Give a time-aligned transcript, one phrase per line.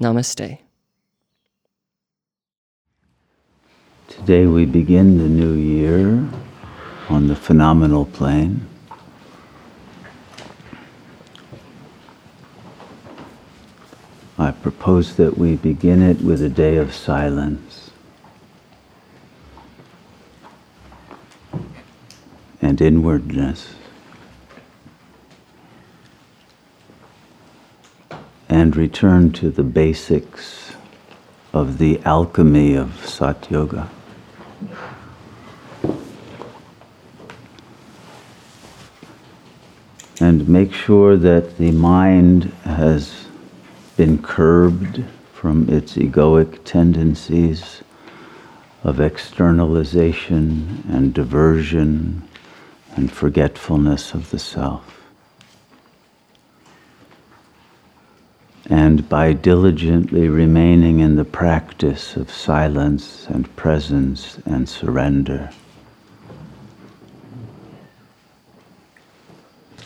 [0.00, 0.58] Namaste.
[4.08, 6.26] Today we begin the new year
[7.10, 8.66] on the phenomenal plane.
[14.38, 17.90] I propose that we begin it with a day of silence
[22.62, 23.74] and inwardness.
[28.60, 30.74] And return to the basics
[31.54, 33.88] of the alchemy of Sat Yoga.
[40.20, 43.24] And make sure that the mind has
[43.96, 47.82] been curbed from its egoic tendencies
[48.84, 52.28] of externalization and diversion
[52.94, 54.99] and forgetfulness of the self.
[58.70, 65.50] And by diligently remaining in the practice of silence and presence and surrender,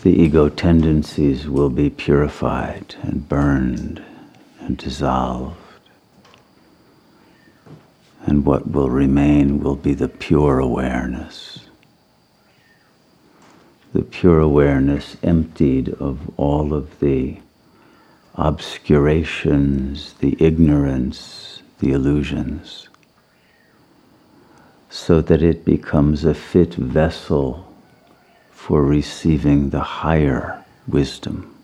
[0.02, 4.04] the ego tendencies will be purified and burned
[4.60, 5.56] and dissolved.
[8.26, 11.70] And what will remain will be the pure awareness.
[13.94, 17.38] The pure awareness emptied of all of the
[18.36, 22.88] obscurations, the ignorance, the illusions,
[24.90, 27.72] so that it becomes a fit vessel
[28.50, 31.54] for receiving the higher wisdom,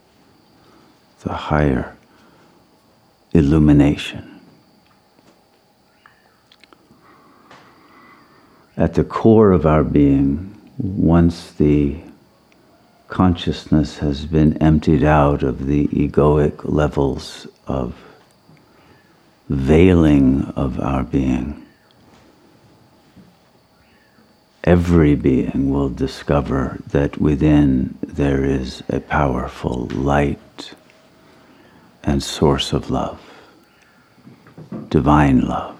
[1.23, 1.97] the higher
[3.33, 4.41] illumination.
[8.77, 12.01] At the core of our being, once the
[13.11, 17.95] consciousness has been emptied out of the egoic levels of
[19.49, 21.67] veiling of our being,
[24.63, 30.73] every being will discover that within there is a powerful light
[32.05, 33.21] and source of love,
[34.89, 35.77] divine love.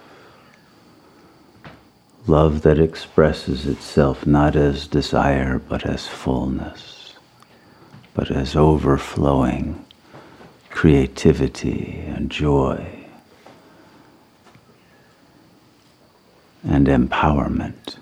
[2.27, 7.00] Love that expresses itself not as desire but as fullness,
[8.13, 9.85] but as overflowing
[10.69, 12.85] creativity and joy
[16.63, 17.97] and empowerment.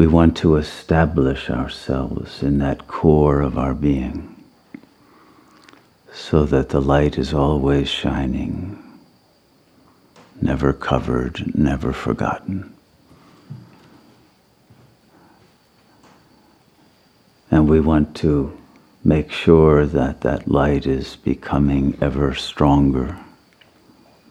[0.00, 4.34] we want to establish ourselves in that core of our being
[6.10, 8.82] so that the light is always shining,
[10.40, 12.74] never covered, never forgotten.
[17.50, 18.56] And we want to
[19.02, 23.18] make sure that that light is becoming ever stronger,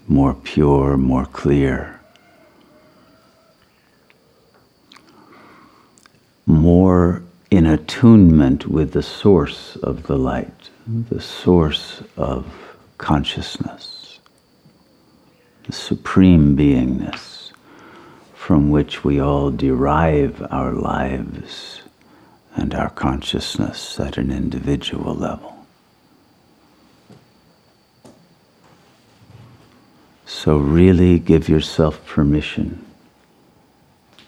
[0.07, 1.99] more pure, more clear.
[6.49, 7.21] more
[7.51, 12.45] in attunement with the source of the light, the source of
[12.97, 14.19] consciousness,
[15.65, 17.51] the supreme beingness
[18.33, 21.78] from which we all derive our lives
[22.55, 25.55] and our consciousness at an individual level.
[30.25, 32.85] So, really give yourself permission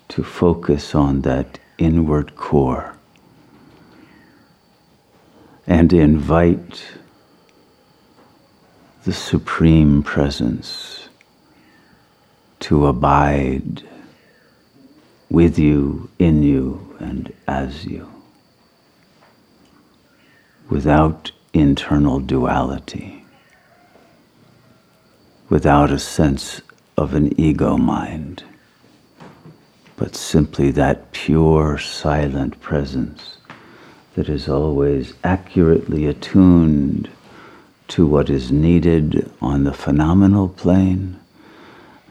[0.09, 2.97] to focus on that inward core
[5.67, 6.83] and invite
[9.03, 11.09] the Supreme Presence
[12.59, 13.83] to abide
[15.29, 18.09] with you, in you, and as you,
[20.69, 23.25] without internal duality,
[25.49, 26.61] without a sense
[26.97, 28.43] of an ego mind.
[29.97, 33.37] But simply that pure, silent presence
[34.15, 37.09] that is always accurately attuned
[37.89, 41.19] to what is needed on the phenomenal plane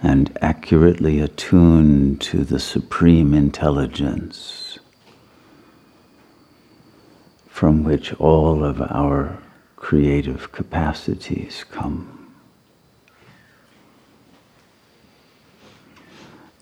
[0.02, 4.59] and accurately attuned to the supreme intelligence
[7.50, 9.36] from which all of our
[9.76, 12.32] creative capacities come.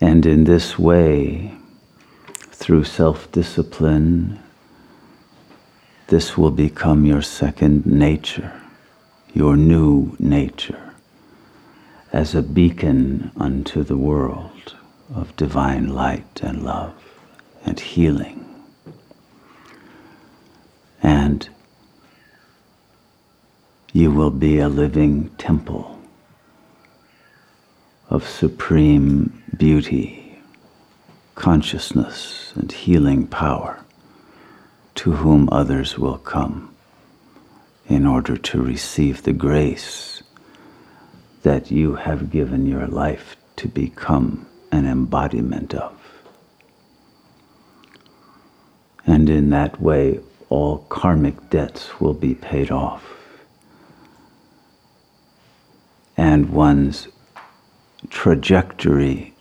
[0.01, 1.55] And in this way,
[2.51, 4.41] through self discipline,
[6.09, 8.53] this will become your second nature,
[9.35, 10.95] your new nature,
[12.13, 14.75] as a beacon unto the world
[15.15, 16.95] of divine light and love
[17.65, 18.48] and healing.
[21.09, 21.49] And
[23.95, 25.99] you will be a living temple
[28.11, 30.39] of supreme beauty,
[31.35, 33.83] consciousness, and healing power
[34.97, 36.75] to whom others will come
[37.87, 40.23] in order to receive the grace
[41.43, 45.99] that you have given your life to become an embodiment of.
[49.07, 53.05] And in that way, all karmic debts will be paid off.
[56.17, 57.09] And one's
[58.11, 59.35] trajectory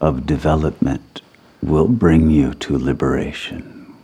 [0.00, 1.22] of development
[1.62, 3.94] will bring you to liberation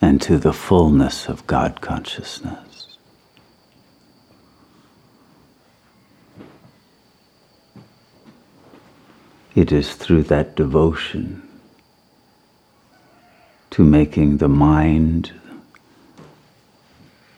[0.00, 2.98] and to the fullness of God consciousness.
[9.54, 11.45] It is through that devotion
[13.76, 15.30] to making the mind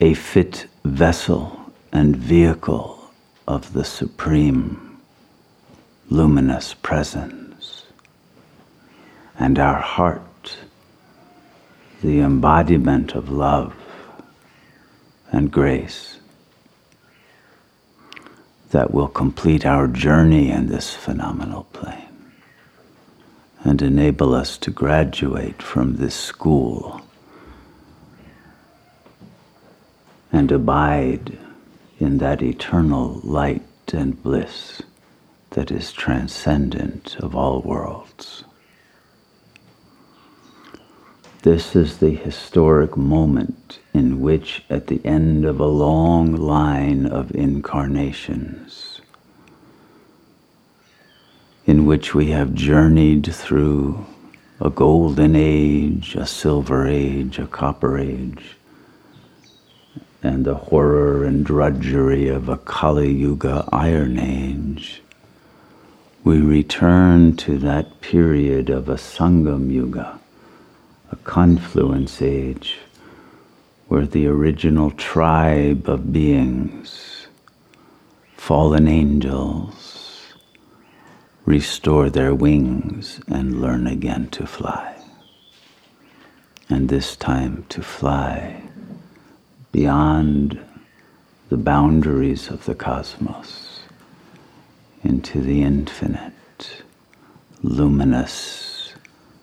[0.00, 3.10] a fit vessel and vehicle
[3.48, 5.00] of the Supreme
[6.08, 7.86] luminous presence,
[9.36, 10.56] and our heart,
[12.04, 13.74] the embodiment of love
[15.32, 16.20] and grace
[18.70, 22.07] that will complete our journey in this phenomenal plane
[23.68, 27.02] and enable us to graduate from this school
[30.32, 31.36] and abide
[31.98, 33.62] in that eternal light
[33.92, 34.80] and bliss
[35.50, 38.42] that is transcendent of all worlds.
[41.42, 47.34] This is the historic moment in which, at the end of a long line of
[47.34, 48.87] incarnations,
[51.68, 54.06] in which we have journeyed through
[54.58, 58.56] a golden age, a silver age, a copper age,
[60.22, 65.02] and the horror and drudgery of a Kali Yuga Iron Age,
[66.24, 70.18] we return to that period of a Sangam Yuga,
[71.12, 72.78] a confluence age,
[73.88, 77.26] where the original tribe of beings,
[78.38, 79.87] fallen angels,
[81.48, 84.94] restore their wings and learn again to fly.
[86.68, 88.60] And this time to fly
[89.72, 90.60] beyond
[91.48, 93.80] the boundaries of the cosmos
[95.02, 96.82] into the infinite,
[97.62, 98.92] luminous,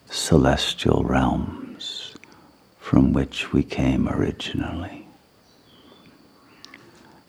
[0.08, 2.14] celestial realms
[2.78, 5.08] from which we came originally.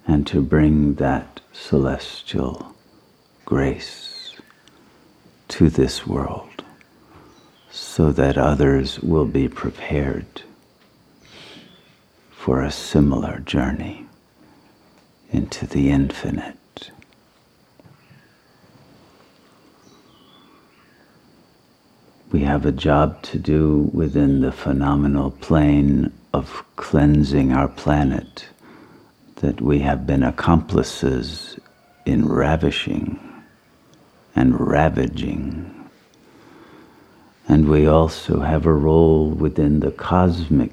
[0.07, 2.75] And to bring that celestial
[3.47, 4.16] grace
[5.57, 6.63] to this world
[7.71, 10.43] so that others will be prepared
[12.31, 14.05] for a similar journey
[15.31, 16.91] into the infinite.
[22.31, 28.45] We have a job to do within the phenomenal plane of cleansing our planet
[29.37, 31.59] that we have been accomplices
[32.05, 33.36] in ravishing
[34.37, 35.73] and ravaging.
[37.49, 40.73] And we also have a role within the cosmic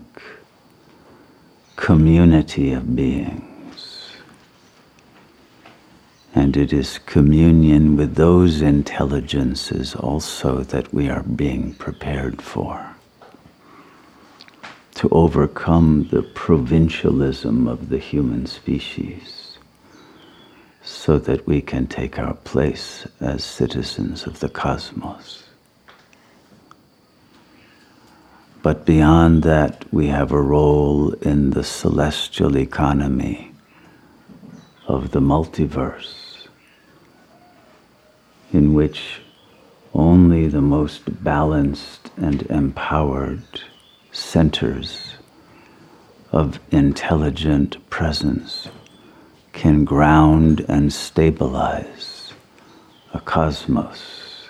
[1.77, 4.12] community of beings.
[6.36, 12.96] And it is communion with those intelligences also that we are being prepared for.
[14.96, 19.42] To overcome the provincialism of the human species
[20.84, 25.44] so that we can take our place as citizens of the cosmos.
[28.62, 33.52] But beyond that, we have a role in the celestial economy
[34.88, 36.48] of the multiverse,
[38.52, 39.22] in which
[39.94, 43.44] only the most balanced and empowered
[44.12, 45.16] centers
[46.32, 48.68] of intelligent presence
[49.63, 52.34] can ground and stabilize
[53.13, 54.50] a cosmos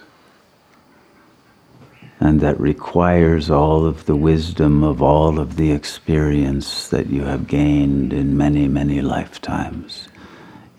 [2.19, 7.45] and that requires all of the wisdom of all of the experience that you have
[7.45, 10.07] gained in many, many lifetimes,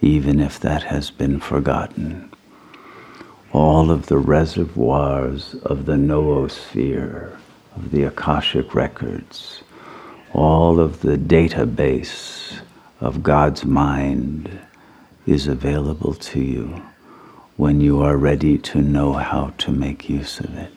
[0.00, 2.28] even if that has been forgotten.
[3.52, 7.38] All of the reservoirs of the noosphere,
[7.76, 9.62] of the Akashic records,
[10.32, 12.63] all of the database
[13.04, 14.58] of God's mind
[15.26, 16.82] is available to you
[17.58, 20.72] when you are ready to know how to make use of it.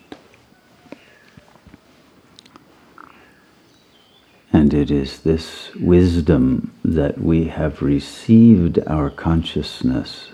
[4.51, 10.31] And it is this wisdom that we have received our consciousness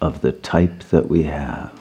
[0.00, 1.78] of the type that we have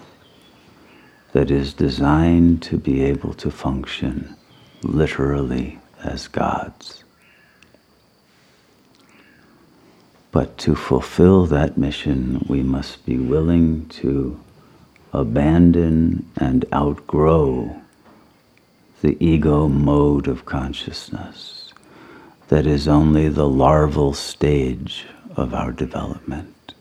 [1.31, 4.35] that is designed to be able to function
[4.83, 7.03] literally as gods.
[10.31, 14.39] But to fulfill that mission, we must be willing to
[15.13, 17.81] abandon and outgrow
[19.01, 21.73] the ego mode of consciousness
[22.49, 25.05] that is only the larval stage
[25.35, 26.73] of our development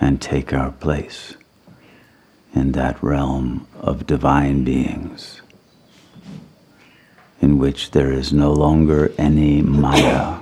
[0.00, 1.34] and take our place
[2.54, 5.40] in that realm of divine beings
[7.40, 10.38] in which there is no longer any maya,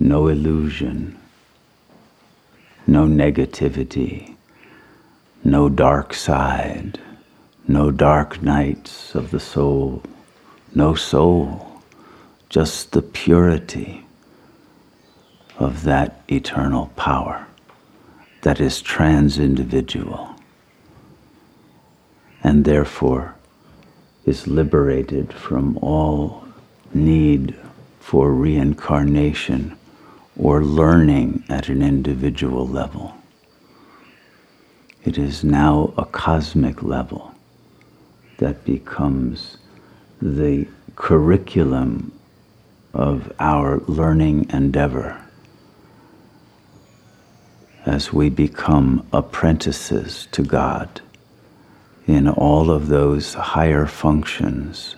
[0.00, 1.14] no illusion,
[2.86, 4.34] no negativity,
[5.44, 6.98] no dark side,
[7.68, 10.02] no dark nights of the soul,
[10.74, 11.66] no soul.
[12.48, 14.04] Just the purity
[15.58, 17.46] of that eternal power
[18.42, 20.34] that is trans individual
[22.42, 23.36] and therefore
[24.24, 26.44] is liberated from all
[26.92, 27.54] need
[28.00, 29.76] for reincarnation
[30.36, 33.14] or learning at an individual level.
[35.04, 37.34] It is now a cosmic level
[38.38, 39.58] that becomes
[40.20, 42.12] the curriculum
[42.92, 45.20] of our learning endeavor
[47.86, 51.00] as we become apprentices to God
[52.06, 54.96] in all of those higher functions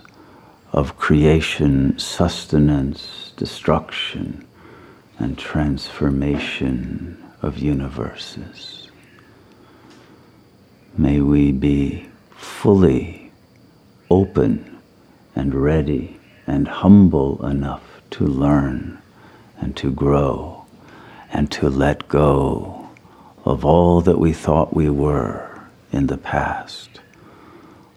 [0.73, 4.47] of creation, sustenance, destruction,
[5.23, 8.91] and transformation of universes.
[10.99, 13.31] May we be fully
[14.11, 14.79] open
[15.37, 18.99] and ready and humble enough to learn
[19.61, 20.67] and to grow
[21.33, 22.91] and to let go
[23.45, 25.63] of all that we thought we were
[25.93, 27.01] in the past,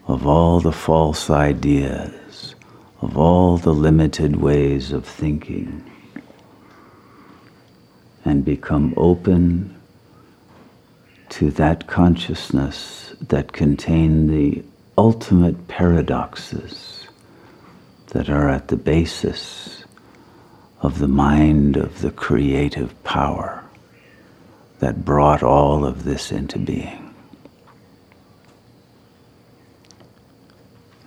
[0.06, 2.54] of all the false ideas,
[3.00, 5.84] of all the limited ways of thinking,
[8.26, 9.72] and become open
[11.28, 14.62] to that consciousness that contain the
[14.98, 17.06] ultimate paradoxes
[18.08, 19.84] that are at the basis
[20.80, 23.62] of the mind of the creative power
[24.80, 27.14] that brought all of this into being.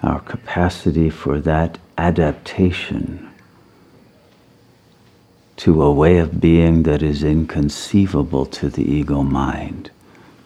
[0.01, 3.28] Our capacity for that adaptation
[5.59, 9.91] to a way of being that is inconceivable to the ego mind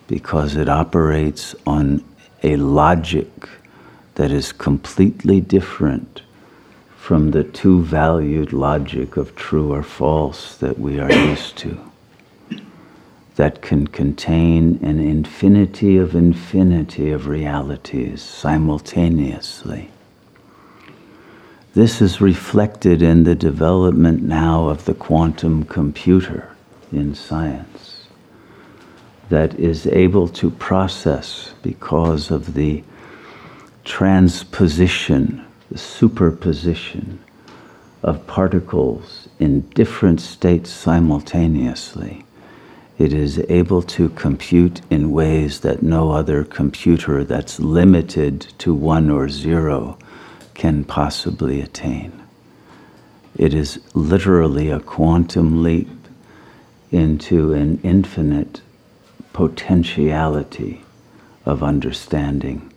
[0.08, 2.04] because it operates on
[2.42, 3.30] a logic
[4.16, 6.24] that is completely different
[6.98, 11.78] from the two valued logic of true or false that we are used to,
[13.36, 19.93] that can contain an infinity of infinity of realities simultaneously.
[21.74, 26.56] This is reflected in the development now of the quantum computer
[26.92, 28.06] in science
[29.30, 32.84] that is able to process because of the
[33.84, 37.20] transposition the superposition
[38.04, 42.24] of particles in different states simultaneously,
[43.00, 49.10] it is able to compute in ways that no other computer that's limited to one
[49.10, 49.98] or zero
[50.54, 52.24] can possibly attain.
[53.36, 55.90] It is literally a quantum leap
[56.92, 58.62] into an infinite
[59.34, 60.84] potentiality
[61.46, 62.72] of understanding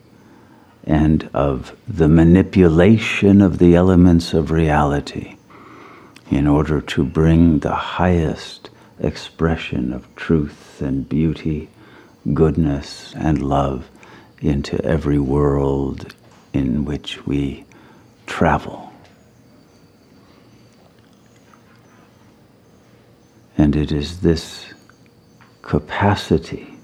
[0.85, 5.37] and of the manipulation of the elements of reality
[6.31, 11.69] in order to bring the highest expression of truth and beauty,
[12.33, 13.89] goodness and love
[14.41, 16.15] into every world
[16.57, 17.65] in which we
[18.27, 18.91] travel.
[23.59, 24.73] And it is this
[25.63, 26.79] capacity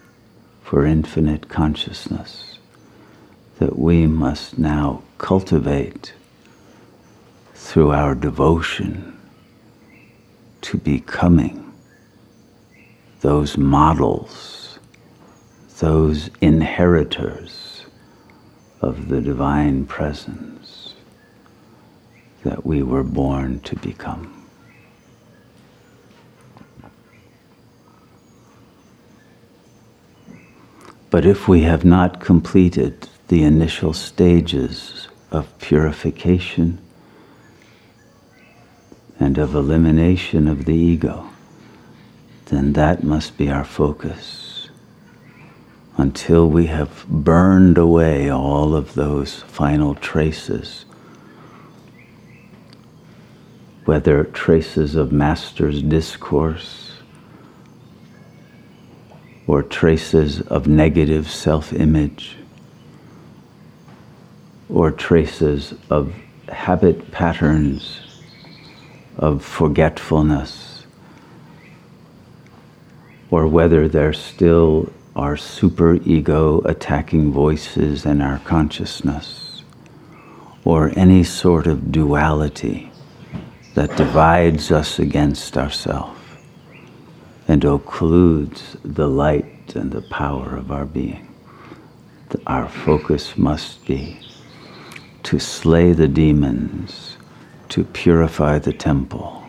[0.62, 2.59] for infinite consciousness
[3.59, 6.12] that we must now cultivate
[7.55, 9.19] through our devotion
[10.61, 11.73] to becoming
[13.21, 14.79] those models,
[15.79, 17.62] those inheritors
[18.83, 20.95] of the divine presence
[22.43, 24.43] that we were born to become.
[31.11, 36.79] But if we have not completed the initial stages of purification
[39.21, 41.29] and of elimination of the ego,
[42.47, 44.42] then that must be our focus
[45.97, 50.85] until we have burned away all of those final traces,
[53.85, 56.93] whether traces of Master's discourse
[59.47, 62.37] or traces of negative self image
[64.69, 66.15] or traces of
[66.49, 68.01] habit patterns
[69.19, 70.87] of forgetfulness,
[73.31, 79.62] or whether there still are super ego attacking voices and our consciousness,
[80.64, 82.90] or any sort of duality
[83.75, 86.19] that divides us against ourselves
[87.49, 91.28] and occludes the light and the power of our being.
[92.47, 94.19] Our focus must be
[95.25, 97.16] to slay the demons,
[97.69, 99.45] to purify the temple,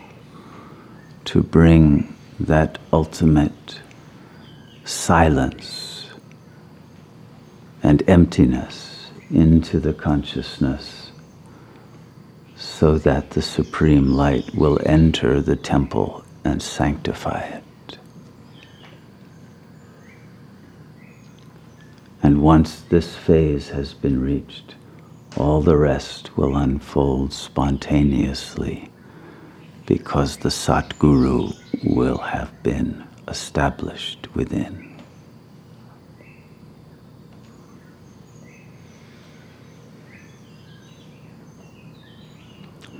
[1.24, 3.80] to bring that ultimate
[5.04, 6.06] silence
[7.82, 11.10] and emptiness into the consciousness
[12.56, 17.98] so that the supreme light will enter the temple and sanctify it.
[22.22, 24.74] And once this phase has been reached,
[25.36, 28.90] all the rest will unfold spontaneously
[29.84, 31.54] because the Satguru
[31.94, 34.93] will have been established within.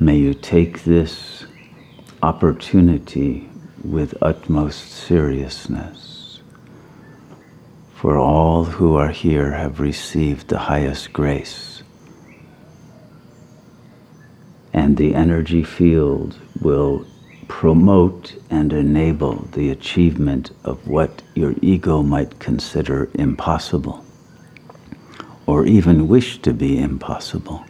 [0.01, 1.47] May you take this
[2.21, 3.49] opportunity
[3.85, 6.41] with utmost seriousness
[7.95, 11.85] for all who are here have received the highest grace.
[14.73, 17.07] And the energy field will
[17.47, 24.05] promote and enable the achievement of what your ego might consider impossible
[25.47, 27.65] or even wish to be impossible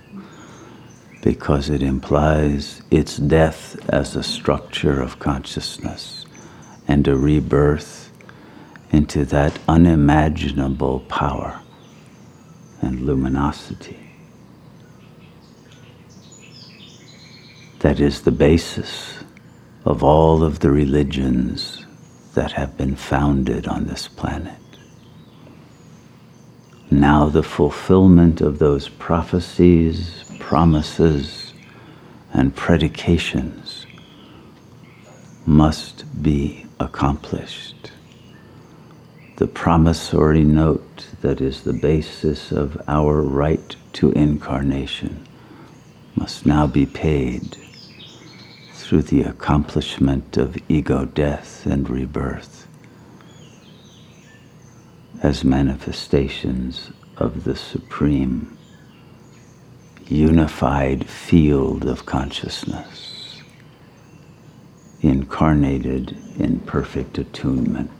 [1.24, 6.26] because it implies its death as a structure of consciousness
[6.86, 8.12] and a rebirth
[8.90, 11.58] into that unimaginable power
[12.82, 13.98] and luminosity
[17.78, 19.24] that is the basis
[19.86, 21.86] of all of the religions
[22.34, 24.58] that have been founded on this planet.
[26.90, 30.23] Now, the fulfillment of those prophecies,
[30.54, 31.52] promises,
[32.32, 33.86] and predications
[35.44, 37.90] must be accomplished.
[39.34, 45.26] The promissory note that is the basis of our right to incarnation
[46.14, 47.56] must now be paid
[48.74, 52.68] through the accomplishment of ego death and rebirth
[55.20, 58.56] as manifestations of the supreme
[60.08, 63.42] unified field of consciousness
[65.00, 67.90] incarnated in perfect attunement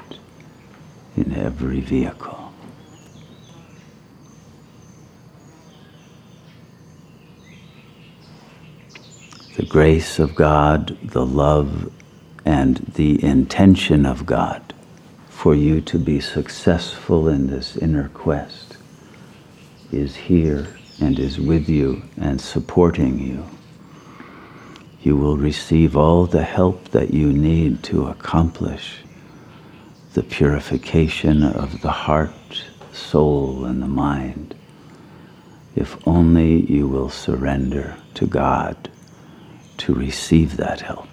[1.17, 2.53] in every vehicle.
[9.57, 11.93] The grace of God, the love,
[12.45, 14.75] and the intention of God
[15.29, 18.79] for you to be successful in this inner quest
[19.93, 20.67] is here
[21.01, 23.45] and is with you and supporting you.
[25.03, 28.99] You will receive all the help that you need to accomplish
[30.15, 34.55] the purification of the heart, soul, and the mind,
[35.75, 38.89] if only you will surrender to God
[39.79, 41.09] to receive that help.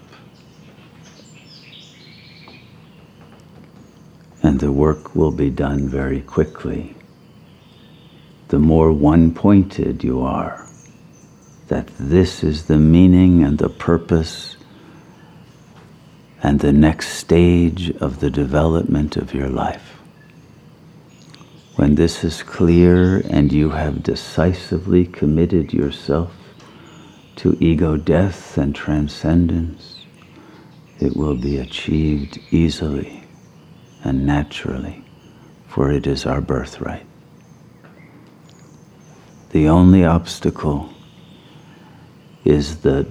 [4.44, 6.96] And the work will be done very quickly.
[8.52, 10.68] The more one pointed you are,
[11.70, 14.58] that this is the meaning and the purpose
[16.44, 20.02] and the next stage of the development of your life.
[21.78, 26.36] When this is clear and you have decisively committed yourself
[27.38, 29.96] to ego death and transcendence,
[31.00, 33.24] it will be achieved easily
[34.04, 35.06] and naturally,
[35.70, 37.06] for it is our birthright.
[39.52, 40.90] The only obstacle
[42.46, 43.06] is the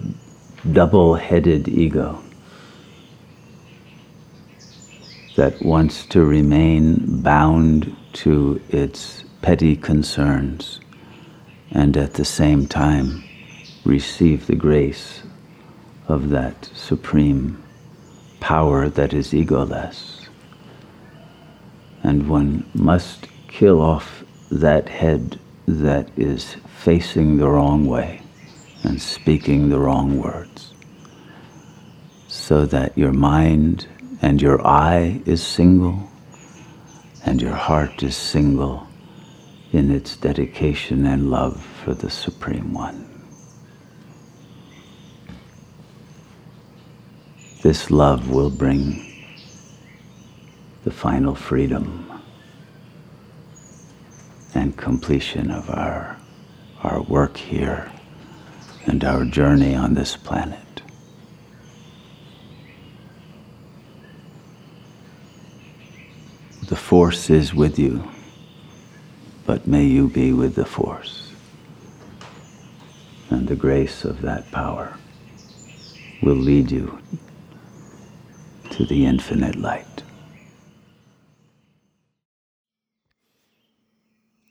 [0.72, 2.22] double headed ego
[5.37, 10.81] that wants to remain bound to its petty concerns
[11.70, 13.22] and at the same time
[13.85, 15.22] receive the grace
[16.09, 17.62] of that supreme
[18.40, 20.26] power that is egoless.
[22.03, 28.23] And one must kill off that head that is facing the wrong way
[28.83, 30.73] and speaking the wrong words
[32.29, 33.87] so that your mind
[34.23, 36.09] and your eye is single
[37.25, 38.87] and your heart is single
[39.73, 43.07] in its dedication and love for the Supreme One.
[47.62, 49.07] This love will bring
[50.85, 52.10] the final freedom
[54.55, 56.17] and completion of our,
[56.83, 57.91] our work here
[58.87, 60.59] and our journey on this planet.
[66.69, 68.09] The Force is with you,
[69.47, 71.33] but may you be with the Force.
[73.29, 74.97] And the grace of that power
[76.23, 77.01] will lead you
[78.71, 80.03] to the infinite light.